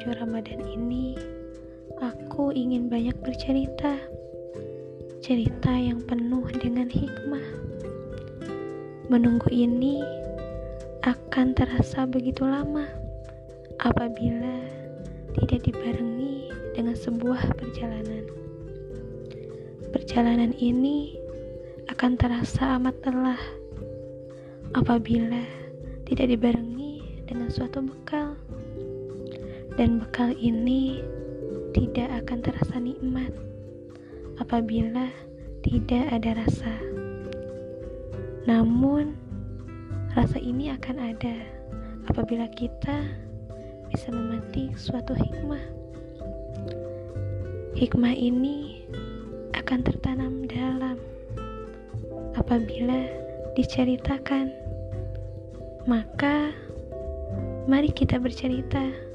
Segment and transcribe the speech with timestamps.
[0.00, 1.12] menuju Ramadan ini,
[2.00, 4.00] aku ingin banyak bercerita.
[5.20, 7.44] Cerita yang penuh dengan hikmah.
[9.12, 10.00] Menunggu ini
[11.04, 12.88] akan terasa begitu lama
[13.84, 14.64] apabila
[15.36, 18.24] tidak dibarengi dengan sebuah perjalanan.
[19.92, 21.12] Perjalanan ini
[21.92, 23.42] akan terasa amat lelah
[24.72, 25.44] apabila
[26.08, 28.40] tidak dibarengi dengan suatu bekal
[29.80, 31.00] dan bekal ini
[31.72, 33.32] tidak akan terasa nikmat
[34.36, 35.08] apabila
[35.64, 36.76] tidak ada rasa.
[38.44, 39.16] Namun,
[40.12, 41.32] rasa ini akan ada
[42.12, 43.08] apabila kita
[43.88, 45.64] bisa memetik suatu hikmah.
[47.72, 48.84] Hikmah ini
[49.56, 51.00] akan tertanam dalam
[52.36, 53.08] apabila
[53.56, 54.52] diceritakan.
[55.88, 56.52] Maka,
[57.64, 59.08] mari kita bercerita